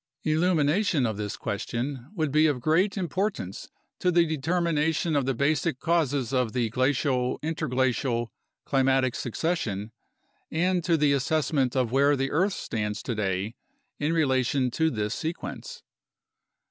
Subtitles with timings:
[0.23, 3.69] Illumination of this question would be of great importance
[3.99, 8.31] to the determination of the basic causes of the glacial interglacial
[8.65, 9.91] climatic succession
[10.49, 13.53] and to the assessment of where the earth stands today
[13.99, 15.83] in relation to this sequence.